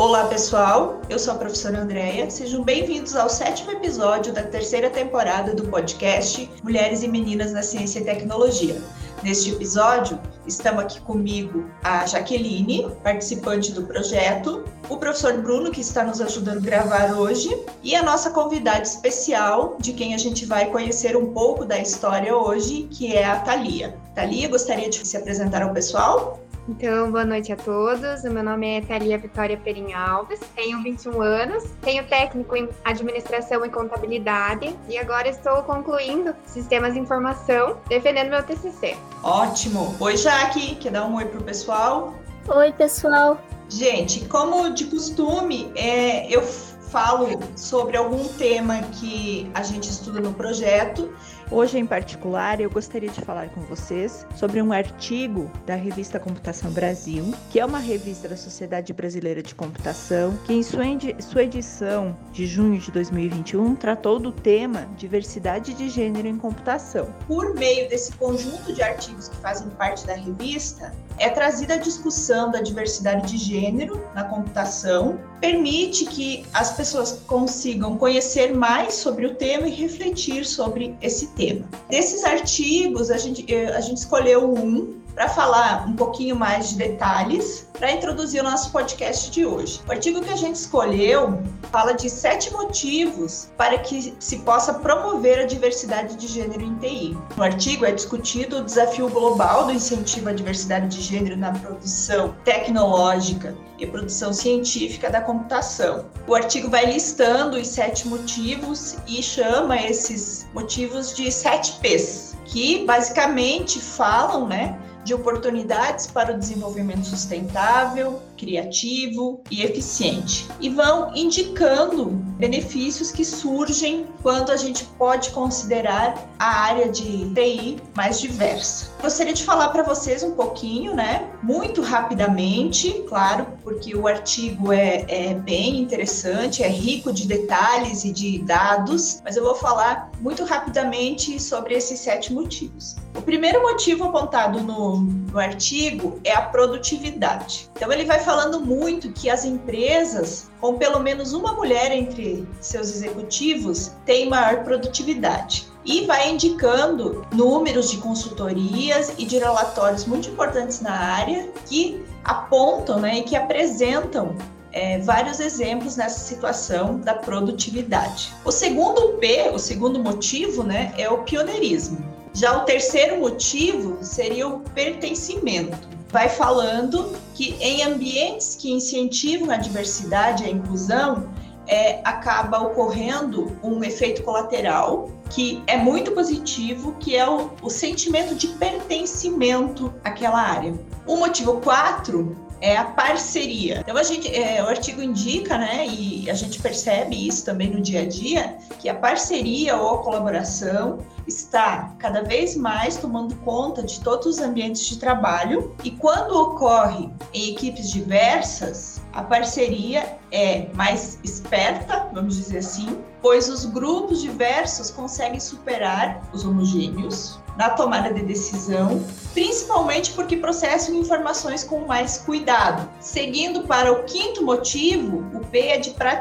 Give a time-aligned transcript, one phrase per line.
[0.00, 1.02] Olá, pessoal.
[1.10, 2.30] Eu sou a professora Andréia.
[2.30, 7.98] Sejam bem-vindos ao sétimo episódio da terceira temporada do podcast Mulheres e Meninas na Ciência
[8.00, 8.80] e Tecnologia.
[9.22, 16.02] Neste episódio, estamos aqui comigo a Jaqueline, participante do projeto, o professor Bruno, que está
[16.02, 20.70] nos ajudando a gravar hoje, e a nossa convidada especial, de quem a gente vai
[20.70, 23.94] conhecer um pouco da história hoje, que é a Thalia.
[24.14, 26.40] Thalia, gostaria de se apresentar ao pessoal?
[26.70, 28.22] Então, boa noite a todos.
[28.22, 33.66] O meu nome é Thalia Vitória Perim Alves, tenho 21 anos, tenho técnico em administração
[33.66, 38.96] e contabilidade e agora estou concluindo sistemas de informação, defendendo meu TCC.
[39.20, 39.96] Ótimo!
[39.98, 42.14] Oi, Jaque, quer dar um oi pro pessoal?
[42.46, 43.40] Oi, pessoal.
[43.68, 46.40] Gente, como de costume, é, eu
[46.90, 51.10] falo sobre algum tema que a gente estuda no projeto
[51.52, 56.70] Hoje, em particular, eu gostaria de falar com vocês sobre um artigo da revista Computação
[56.70, 62.46] Brasil, que é uma revista da Sociedade Brasileira de Computação, que em sua edição de
[62.46, 67.12] junho de 2021 tratou do tema diversidade de gênero em computação.
[67.26, 72.50] Por meio desse conjunto de artigos que fazem parte da revista, é trazida a discussão
[72.50, 79.34] da diversidade de gênero na computação, permite que as pessoas consigam conhecer mais sobre o
[79.34, 81.66] tema e refletir sobre esse tema.
[81.88, 86.76] Desses artigos, a gente, eh, a gente escolheu um para falar um pouquinho mais de
[86.76, 89.78] detalhes para introduzir o nosso podcast de hoje.
[89.86, 95.40] O artigo que a gente escolheu fala de sete motivos para que se possa promover
[95.40, 97.18] a diversidade de gênero em TI.
[97.36, 102.34] No artigo é discutido o desafio global do incentivo à diversidade de gênero na produção
[102.42, 106.06] tecnológica e produção científica da computação.
[106.26, 112.86] O artigo vai listando os sete motivos e chama esses motivos de sete P's, que
[112.86, 120.48] basicamente falam, né, de oportunidades para o desenvolvimento sustentável, criativo e eficiente.
[120.58, 122.06] E vão indicando
[122.38, 128.90] benefícios que surgem quando a gente pode considerar a área de TI mais diversa.
[129.02, 131.30] Gostaria de falar para vocês um pouquinho, né?
[131.42, 138.12] Muito rapidamente, claro, porque o artigo é, é bem interessante, é rico de detalhes e
[138.12, 142.96] de dados, mas eu vou falar muito rapidamente sobre esses sete motivos.
[143.14, 147.68] O primeiro motivo apontado no, no artigo é a produtividade.
[147.74, 152.88] Então, ele vai falando muito que as empresas com pelo menos uma mulher entre seus
[152.88, 155.66] executivos têm maior produtividade.
[155.84, 163.00] E vai indicando números de consultorias e de relatórios muito importantes na área que apontam
[163.00, 164.36] né, e que apresentam
[164.70, 168.32] é, vários exemplos nessa situação da produtividade.
[168.44, 171.98] O segundo P, o segundo motivo, né, é o pioneirismo.
[172.32, 175.99] Já o terceiro motivo seria o pertencimento.
[176.10, 181.28] Vai falando que em ambientes que incentivam a diversidade e a inclusão,
[181.70, 188.34] é, acaba ocorrendo um efeito colateral que é muito positivo, que é o, o sentimento
[188.34, 190.74] de pertencimento àquela área.
[191.06, 193.80] O motivo 4 é a parceria.
[193.80, 197.80] Então a gente, é, o artigo indica, né, e a gente percebe isso também no
[197.80, 203.82] dia a dia, que a parceria ou a colaboração está cada vez mais tomando conta
[203.82, 210.68] de todos os ambientes de trabalho e quando ocorre em equipes diversas, a parceria é
[210.74, 218.12] mais esperta, vamos dizer assim, pois os grupos diversos conseguem superar os homogêneos na tomada
[218.12, 219.04] de decisão,
[219.34, 222.88] principalmente porque processam informações com mais cuidado.
[223.00, 226.19] Seguindo para o quinto motivo, o P é de praticidade,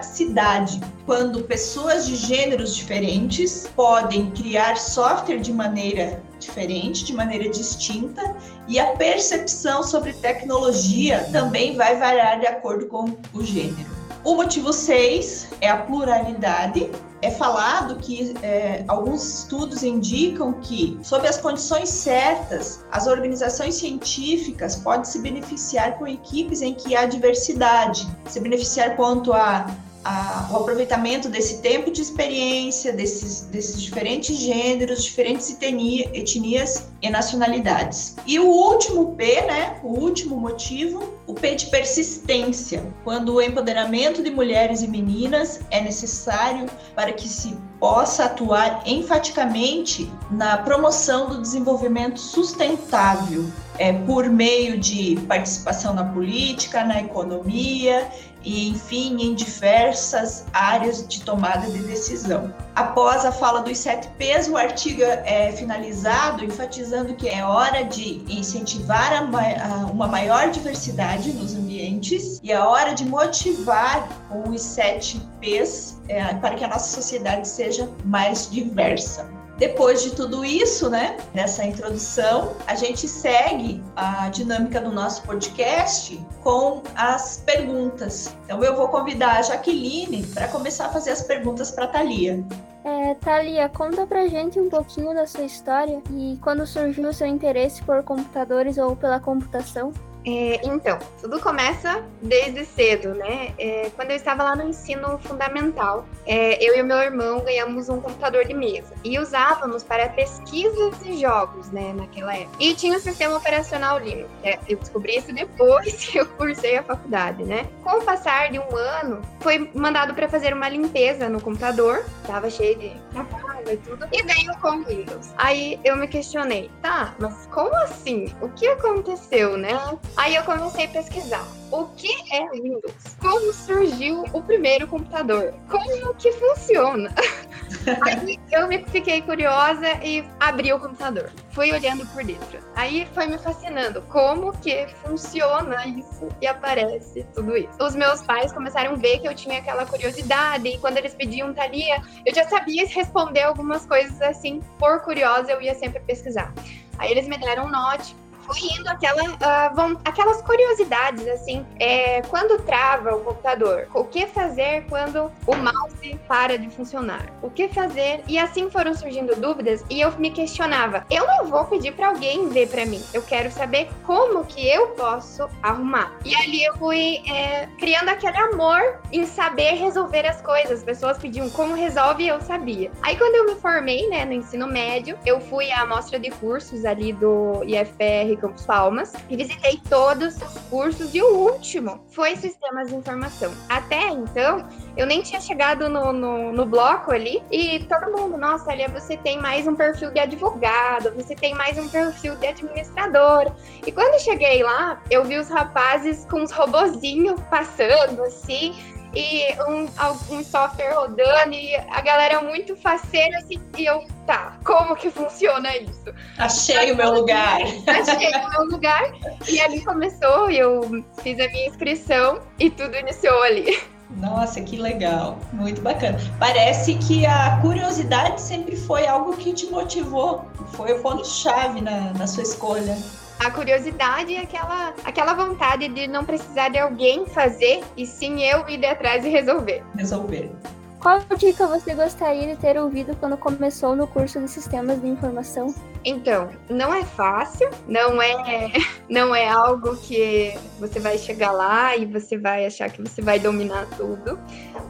[1.05, 8.35] quando pessoas de gêneros diferentes podem criar software de maneira diferente, de maneira distinta,
[8.67, 13.99] e a percepção sobre tecnologia também vai variar de acordo com o gênero.
[14.23, 16.91] O motivo 6 é a pluralidade.
[17.21, 24.75] É falado que é, alguns estudos indicam que, sob as condições certas, as organizações científicas
[24.75, 29.69] podem se beneficiar com equipes em que há diversidade, se beneficiar quanto a
[30.03, 37.09] a, o aproveitamento desse tempo de experiência, desses, desses diferentes gêneros, diferentes etnia, etnias e
[37.09, 38.15] nacionalidades.
[38.25, 44.23] E o último P, né, o último motivo, o P de persistência, quando o empoderamento
[44.23, 51.41] de mulheres e meninas é necessário para que se possa atuar enfaticamente na promoção do
[51.41, 53.45] desenvolvimento sustentável
[53.77, 58.09] é, por meio de participação na política, na economia
[58.43, 62.53] e, enfim, em diversas áreas de tomada de decisão.
[62.75, 68.23] Após a fala dos sete P's, o artigo é finalizado enfatizando que é hora de
[68.29, 74.07] incentivar a, a, uma maior diversidade nos ambientes e é hora de motivar
[74.47, 79.38] os sete P's é, para que a nossa sociedade seja mais diversa.
[79.59, 86.17] Depois de tudo isso, né, nessa introdução, a gente segue a dinâmica do nosso podcast
[86.41, 88.33] com as perguntas.
[88.45, 92.41] Então eu vou convidar a Jaqueline para começar a fazer as perguntas para a Thalia.
[92.85, 97.27] É, Thalia, conta pra gente um pouquinho da sua história e quando surgiu o seu
[97.27, 99.91] interesse por computadores ou pela computação.
[100.25, 103.53] É, então, tudo começa desde cedo, né?
[103.57, 107.89] É, quando eu estava lá no ensino fundamental, é, eu e o meu irmão ganhamos
[107.89, 112.57] um computador de mesa e usávamos para pesquisas e jogos, né, naquela época.
[112.59, 114.29] E tinha o sistema operacional Linux.
[114.43, 117.67] É, eu descobri isso depois que eu cursei a faculdade, né?
[117.83, 122.49] Com o passar de um ano, foi mandado para fazer uma limpeza no computador, estava
[122.49, 125.33] cheio de trabalho e tudo, e veio com Windows.
[125.37, 128.33] Aí eu me questionei, tá, mas como assim?
[128.41, 129.79] O que aconteceu, né?
[130.17, 131.45] Aí eu comecei a pesquisar.
[131.71, 132.93] O que é Windows?
[133.21, 135.53] Como surgiu o primeiro computador?
[135.69, 137.13] Como que funciona?
[138.01, 141.31] Aí eu me fiquei curiosa e abri o computador.
[141.51, 142.59] Fui olhando por dentro.
[142.75, 147.71] Aí foi me fascinando como que funciona isso e aparece tudo isso.
[147.79, 151.53] Os meus pais começaram a ver que eu tinha aquela curiosidade e quando eles pediam
[151.53, 154.61] Thalia, eu já sabia responder algumas coisas assim.
[154.77, 156.53] Por curiosa, eu ia sempre pesquisar.
[156.97, 158.15] Aí eles me deram um note
[158.49, 164.25] foi indo aquela, uh, vão, aquelas curiosidades, assim, é, quando trava o computador, o que
[164.25, 167.27] fazer quando o mouse para de funcionar?
[167.41, 168.23] O que fazer?
[168.27, 172.49] E assim foram surgindo dúvidas e eu me questionava, eu não vou pedir para alguém
[172.49, 176.17] ver para mim, eu quero saber como que eu posso arrumar.
[176.25, 180.79] E ali eu fui é, criando aquele amor em saber resolver as coisas.
[180.79, 182.91] As pessoas pediam como resolve e eu sabia.
[183.01, 186.85] Aí quando eu me formei, né, no ensino médio, eu fui à amostra de cursos
[186.85, 192.89] ali do IFR Campos Palmas e visitei todos os cursos e o último foi Sistemas
[192.89, 193.53] de Informação.
[193.67, 198.71] Até então, eu nem tinha chegado no, no, no bloco ali e todo mundo, nossa,
[198.71, 203.51] ali você tem mais um perfil de advogado, você tem mais um perfil de administrador.
[203.85, 208.75] E quando cheguei lá, eu vi os rapazes com os robozinhos passando assim
[209.13, 214.95] e um, algum software rodando e a galera muito faceira assim, e eu, tá, como
[214.95, 216.13] que funciona isso?
[216.37, 217.59] Achei o meu lugar.
[217.87, 219.11] Achei o meu lugar
[219.47, 223.79] e ali começou, eu fiz a minha inscrição e tudo iniciou ali.
[224.17, 226.17] Nossa, que legal, muito bacana.
[226.39, 232.25] Parece que a curiosidade sempre foi algo que te motivou, foi o ponto-chave na, na
[232.25, 232.97] sua escolha
[233.39, 238.67] a curiosidade e aquela, aquela vontade de não precisar de alguém fazer, e sim eu
[238.67, 239.81] ir atrás e resolver.
[239.95, 240.51] Resolver.
[240.99, 245.73] Qual dica você gostaria de ter ouvido quando começou no curso de Sistemas de Informação?
[246.03, 248.69] Então, não é fácil, não é,
[249.09, 253.39] não é algo que você vai chegar lá e você vai achar que você vai
[253.39, 254.37] dominar tudo,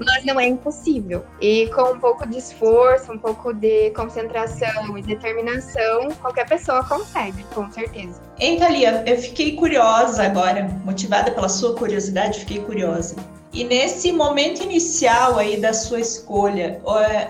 [0.04, 1.24] mas não é impossível.
[1.40, 7.44] E com um pouco de esforço, um pouco de concentração e determinação, qualquer pessoa consegue,
[7.54, 8.20] com certeza.
[8.40, 13.16] Hein, Thalia, eu fiquei curiosa agora, motivada pela sua curiosidade, fiquei curiosa.
[13.52, 16.80] E nesse momento inicial aí da sua escolha,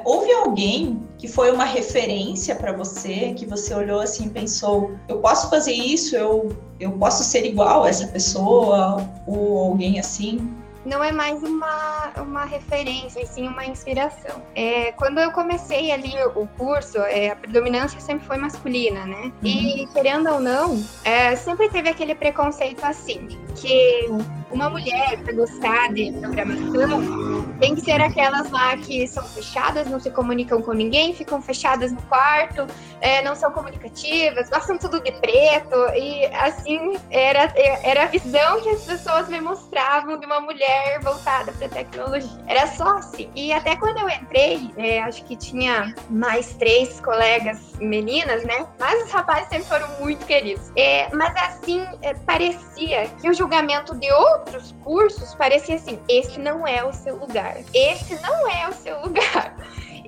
[0.04, 5.20] houve alguém que foi uma referência para você, que você olhou assim e pensou, eu
[5.20, 10.59] posso fazer isso, eu, eu posso ser igual a essa pessoa, ou alguém assim?
[10.86, 14.42] Não é mais uma, uma referência, e sim uma inspiração.
[14.56, 19.24] É, quando eu comecei ali o curso, é, a predominância sempre foi masculina, né?
[19.24, 19.32] Uhum.
[19.44, 24.08] E, querendo ou não, é, sempre teve aquele preconceito assim, que
[24.52, 30.00] uma mulher para gostar de programação tem que ser aquelas lá que são fechadas, não
[30.00, 32.66] se comunicam com ninguém, ficam fechadas no quarto,
[33.02, 37.52] é, não são comunicativas, gostam tudo de preto e assim era
[37.84, 42.30] era a visão que as pessoas me mostravam de uma mulher voltada para tecnologia.
[42.48, 43.30] Era só assim.
[43.36, 48.66] E até quando eu entrei, é, acho que tinha mais três colegas meninas, né?
[48.80, 50.72] Mas os rapazes sempre foram muito queridos.
[50.76, 56.40] É, mas assim é, parecia que o julgamento de outros outros cursos, parecia assim: esse
[56.40, 59.56] não é o seu lugar, esse não é o seu lugar.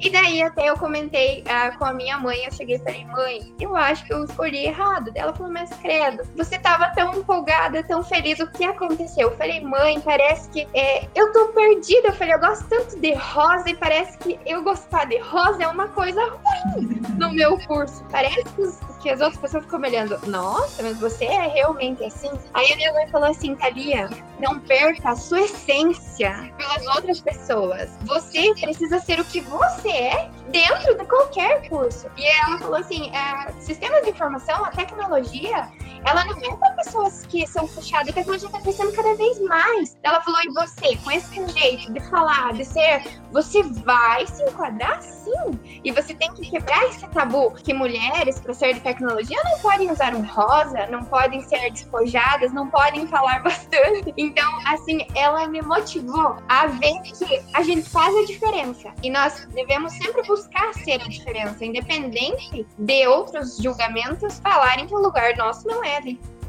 [0.03, 3.53] E daí até eu comentei uh, com a minha mãe, eu cheguei e falei, mãe,
[3.59, 5.11] eu acho que eu escolhi errado.
[5.13, 9.29] Ela falou, mas credo, você tava tão empolgada, tão feliz, o que aconteceu?
[9.29, 12.07] Eu falei, mãe, parece que é, eu tô perdida.
[12.07, 15.67] Eu falei, eu gosto tanto de rosa e parece que eu gostar de rosa é
[15.67, 18.03] uma coisa ruim no meu curso.
[18.09, 22.29] Parece que os que as outras pessoas ficam olhando, nossa, mas você é realmente assim?
[22.53, 27.89] Aí a minha mãe falou assim, Thalia, não perca a sua essência pelas outras pessoas.
[28.03, 32.07] Você precisa ser o que você é dentro de qualquer curso.
[32.17, 35.69] E ela falou assim, é, sistemas de informação, a tecnologia,
[36.05, 39.97] ela não é para pessoas que são fechadas, a tecnologia está crescendo cada vez mais.
[40.03, 45.01] Ela falou, e você, com esse jeito de falar, de ser, você vai se enquadrar
[45.01, 45.81] sim.
[45.83, 49.91] E você tem que quebrar esse tabu que mulheres, para ser de tecnologia, não podem
[49.91, 54.13] usar um rosa, não podem ser despojadas, não podem falar bastante.
[54.17, 58.91] Então, assim, ela me motivou a ver que a gente faz a diferença.
[59.03, 64.99] E nós devemos sempre buscar ser a diferença, independente de outros julgamentos falarem que o
[64.99, 65.90] lugar nosso não é.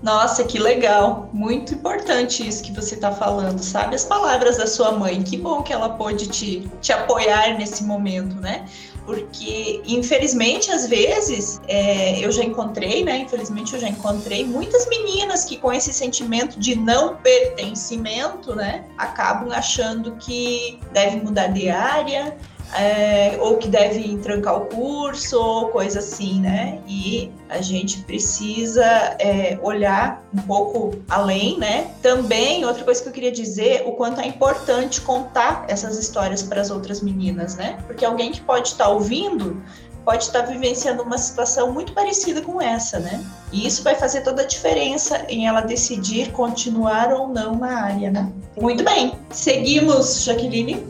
[0.02, 1.30] Nossa, que legal!
[1.32, 3.94] Muito importante isso que você está falando, sabe?
[3.94, 8.34] As palavras da sua mãe, que bom que ela pôde te, te apoiar nesse momento,
[8.40, 8.66] né?
[9.06, 13.18] Porque, infelizmente, às vezes, é, eu já encontrei, né?
[13.18, 19.52] Infelizmente, eu já encontrei muitas meninas que, com esse sentimento de não pertencimento, né, acabam
[19.52, 22.36] achando que devem mudar de área,
[22.74, 26.80] é, ou que devem trancar o curso, ou coisa assim, né?
[26.86, 28.84] E a gente precisa
[29.18, 31.90] é, olhar um pouco além, né?
[32.02, 36.60] Também, outra coisa que eu queria dizer, o quanto é importante contar essas histórias para
[36.60, 37.78] as outras meninas, né?
[37.86, 39.62] Porque alguém que pode estar tá ouvindo
[40.04, 43.24] pode estar tá vivenciando uma situação muito parecida com essa, né?
[43.52, 48.10] E isso vai fazer toda a diferença em ela decidir continuar ou não na área,
[48.10, 48.32] né?
[48.60, 50.84] Muito bem, seguimos, Jaqueline.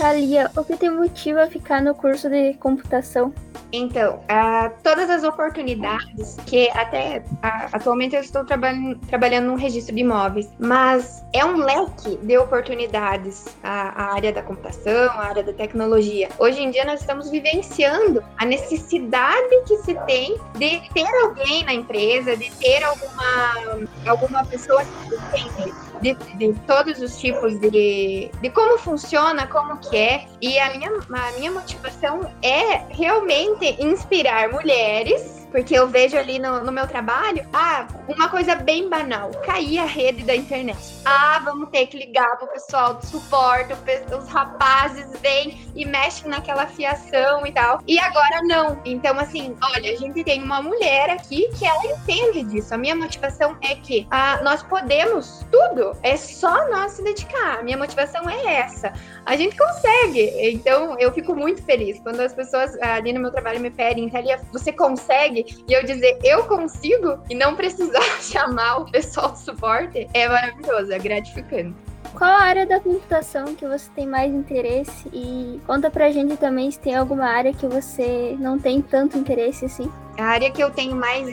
[0.00, 3.34] Thalia, o que te motiva a ficar no curso de computação?
[3.70, 9.94] Então, uh, todas as oportunidades que até uh, atualmente eu estou trabalhando, trabalhando no registro
[9.94, 15.42] de imóveis, mas é um leque de oportunidades a, a, área da computação, a área
[15.42, 16.30] da tecnologia.
[16.38, 21.74] Hoje em dia nós estamos vivenciando a necessidade que se tem de ter alguém na
[21.74, 28.50] empresa, de ter alguma, alguma pessoa que entende de, de, todos os tipos de, de
[28.50, 30.26] como funciona, como que é.
[30.40, 36.62] E a minha, a minha motivação é realmente inspirar mulheres porque eu vejo ali no,
[36.64, 40.78] no meu trabalho, ah, uma coisa bem banal, cair a rede da internet.
[41.04, 43.72] Ah, vamos ter que ligar pro pessoal do suporte,
[44.16, 47.80] os rapazes vêm e mexem naquela fiação e tal.
[47.86, 48.80] E agora não.
[48.84, 52.74] Então, assim, olha, a gente tem uma mulher aqui que ela entende disso.
[52.74, 57.58] A minha motivação é que ah, nós podemos tudo, é só nós se dedicar.
[57.58, 58.92] A minha motivação é essa.
[59.24, 60.30] A gente consegue.
[60.52, 64.40] Então, eu fico muito feliz quando as pessoas ali no meu trabalho me pedem, Thalia,
[64.52, 65.40] você consegue?
[65.68, 70.92] e eu dizer eu consigo e não precisar chamar o pessoal do suporte é maravilhoso,
[70.92, 71.89] é gratificante.
[72.14, 75.08] Qual a área da computação que você tem mais interesse?
[75.12, 79.64] E conta pra gente também se tem alguma área que você não tem tanto interesse
[79.64, 79.90] assim.
[80.18, 81.28] A área que eu tenho mais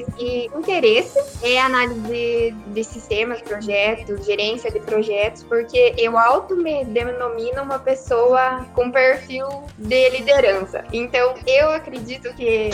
[0.56, 7.64] interesse é análise de, de sistemas, projetos, gerência de projetos, porque eu auto me denomino
[7.64, 10.84] uma pessoa com perfil de liderança.
[10.94, 12.70] Então, eu acredito que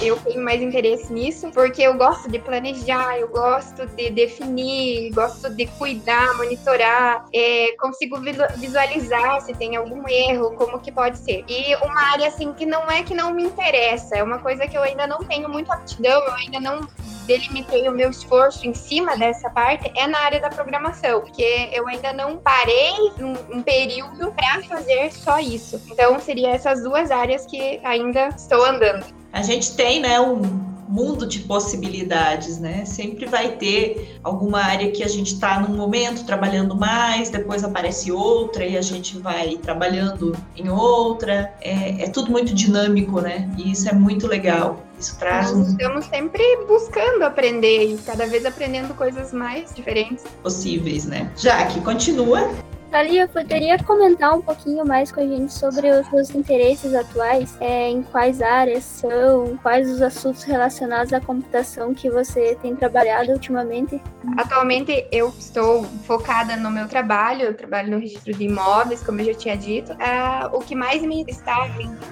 [0.00, 5.50] eu tenho mais interesse nisso, porque eu gosto de planejar, eu gosto de definir, gosto
[5.50, 8.18] de cuidar, monitorar, é, consigo
[8.56, 11.44] visualizar se tem algum erro, como que pode ser.
[11.48, 14.76] E uma área assim que não é que não me interessa, é uma coisa que
[14.76, 16.88] eu ainda não tenho muito aptidão, eu ainda não
[17.26, 21.86] delimitei o meu esforço em cima dessa parte é na área da programação, porque eu
[21.88, 25.80] ainda não parei um, um período para fazer só isso.
[25.90, 29.04] Então, seria essas duas áreas que ainda estou andando.
[29.32, 32.84] A gente tem, né, um mundo de possibilidades, né?
[32.84, 38.10] Sempre vai ter alguma área que a gente está num momento trabalhando mais, depois aparece
[38.12, 41.52] outra e a gente vai trabalhando em outra.
[41.60, 43.50] É, é tudo muito dinâmico, né?
[43.56, 44.85] E isso é muito legal.
[44.98, 51.04] Isso traz Nós estamos sempre buscando aprender e cada vez aprendendo coisas mais diferentes possíveis,
[51.04, 51.30] né?
[51.36, 52.50] Jaque, continua.
[52.90, 57.56] Thalia, poderia comentar um pouquinho mais com a gente sobre os seus interesses atuais?
[57.60, 59.58] É, em quais áreas são?
[59.62, 64.00] Quais os assuntos relacionados à computação que você tem trabalhado ultimamente?
[64.36, 69.26] Atualmente eu estou focada no meu trabalho, eu trabalho no registro de imóveis, como eu
[69.26, 69.92] já tinha dito.
[69.92, 71.68] É, o que mais me está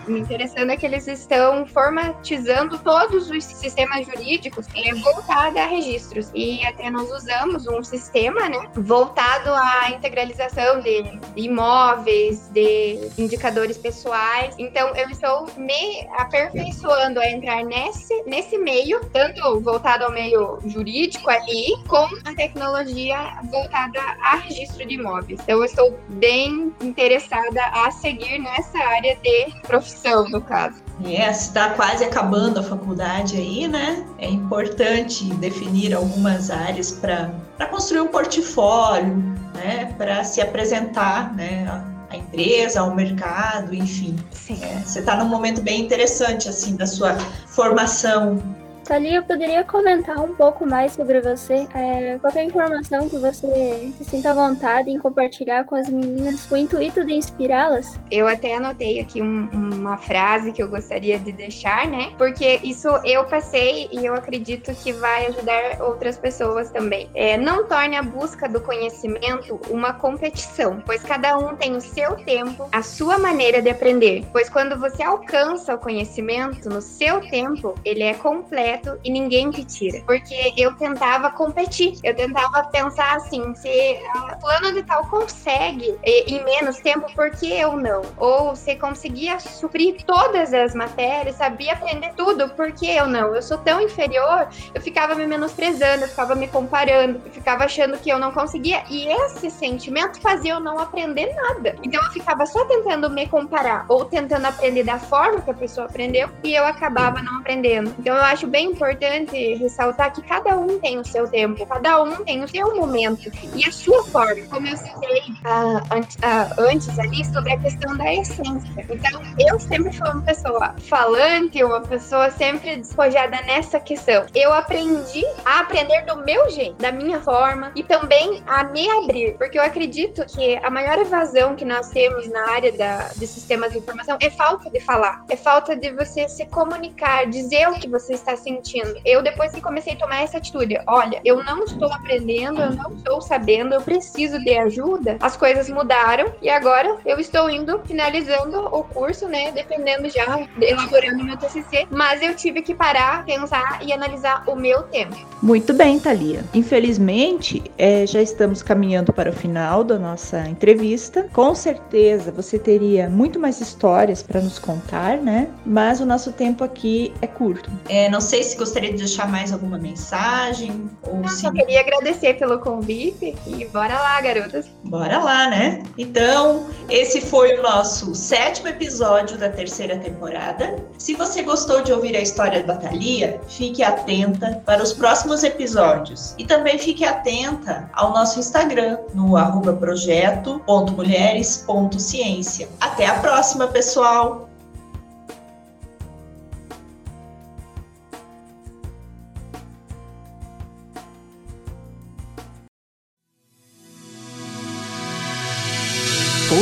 [0.06, 6.30] me interessando é que eles estão formatizando todos os sistemas jurídicos é, voltado a registros.
[6.34, 14.54] E até nós usamos um sistema né, voltado à integralização de imóveis, de indicadores pessoais.
[14.58, 21.30] Então, eu estou me aperfeiçoando a entrar nesse, nesse meio, tanto voltado ao meio jurídico
[21.30, 25.40] ali, com a tecnologia voltada a registro de imóveis.
[25.42, 30.82] Então, eu estou bem interessada a seguir nessa área de profissão, no caso.
[31.04, 34.06] É, está quase acabando a faculdade aí, né?
[34.18, 37.32] É importante definir algumas áreas para
[37.66, 39.16] construir um portfólio,
[39.54, 39.94] né?
[39.96, 41.66] Para se apresentar, né?
[42.10, 44.16] A empresa, ao mercado, enfim.
[44.62, 47.14] É, você está num momento bem interessante assim da sua
[47.48, 48.42] formação
[48.84, 51.66] Thalia, eu poderia comentar um pouco mais sobre você?
[51.74, 56.58] É, qualquer informação que você se sinta vontade em compartilhar com as meninas com o
[56.58, 57.98] intuito de inspirá-las?
[58.10, 62.12] Eu até anotei aqui um, uma frase que eu gostaria de deixar, né?
[62.18, 67.08] Porque isso eu passei e eu acredito que vai ajudar outras pessoas também.
[67.14, 72.16] É, não torne a busca do conhecimento uma competição, pois cada um tem o seu
[72.16, 74.26] tempo, a sua maneira de aprender.
[74.30, 79.64] Pois quando você alcança o conhecimento no seu tempo, ele é completo e ninguém te
[79.64, 80.02] tira.
[80.06, 86.44] Porque eu tentava competir, eu tentava pensar assim: se a fulano de tal consegue em
[86.44, 88.02] menos tempo, por que eu não?
[88.16, 93.34] Ou se conseguia suprir todas as matérias, sabia aprender tudo, por que eu não?
[93.34, 97.98] Eu sou tão inferior, eu ficava me menosprezando, eu ficava me comparando, eu ficava achando
[97.98, 98.82] que eu não conseguia.
[98.90, 101.76] E esse sentimento fazia eu não aprender nada.
[101.82, 105.86] Então eu ficava só tentando me comparar ou tentando aprender da forma que a pessoa
[105.86, 107.94] aprendeu e eu acabava não aprendendo.
[107.98, 112.24] Então eu acho bem importante ressaltar que cada um tem o seu tempo, cada um
[112.24, 114.46] tem o seu momento e a sua forma.
[114.48, 118.86] Como eu citei uh, antes, uh, antes ali sobre a questão da essência.
[118.88, 124.26] Então, eu sempre fui uma pessoa falante, uma pessoa sempre despojada nessa questão.
[124.34, 129.36] Eu aprendi a aprender do meu jeito, da minha forma e também a me abrir,
[129.36, 133.72] porque eu acredito que a maior evasão que nós temos na área da, de sistemas
[133.72, 137.88] de informação é falta de falar, é falta de você se comunicar, dizer o que
[137.88, 138.96] você está sentindo sentindo.
[139.04, 142.92] Eu, depois que comecei a tomar essa atitude, olha, eu não estou aprendendo, eu não
[142.92, 148.60] estou sabendo, eu preciso de ajuda, as coisas mudaram e agora eu estou indo, finalizando
[148.66, 149.50] o curso, né?
[149.52, 154.82] Dependendo já, elaborando meu TCC, mas eu tive que parar, pensar e analisar o meu
[154.84, 155.16] tempo.
[155.42, 156.44] Muito bem, Thalia.
[156.54, 161.26] Infelizmente, é, já estamos caminhando para o final da nossa entrevista.
[161.32, 165.48] Com certeza você teria muito mais histórias para nos contar, né?
[165.64, 167.70] Mas o nosso tempo aqui é curto.
[167.88, 170.90] É, não sei se gostaria de deixar mais alguma mensagem.
[171.02, 171.42] Ou Eu se...
[171.42, 174.66] só queria agradecer pelo convite e bora lá, garotas.
[174.84, 175.82] Bora lá, né?
[175.98, 180.76] Então, esse foi o nosso sétimo episódio da terceira temporada.
[180.98, 186.34] Se você gostou de ouvir a história da Thalia, fique atenta para os próximos episódios.
[186.38, 192.68] E também fique atenta ao nosso Instagram, no arroba projeto.mulheres.ciência.
[192.80, 194.53] Até a próxima, pessoal!